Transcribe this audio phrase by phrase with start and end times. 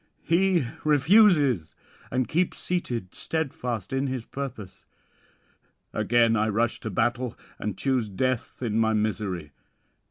[0.23, 1.75] He refuses,
[2.09, 4.87] and keeps seated steadfast in his purpose.
[5.93, 9.51] Again I rush to battle, and choose death in my misery.